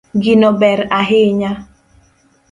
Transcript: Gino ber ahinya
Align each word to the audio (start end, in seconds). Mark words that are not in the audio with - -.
Gino 0.23 0.49
ber 0.61 0.79
ahinya 0.99 1.51